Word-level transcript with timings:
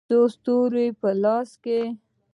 د 0.03 0.03
څو 0.09 0.19
ستورو 0.35 0.85
په 0.99 1.09
لاسو 1.23 1.55
کې 1.63 1.81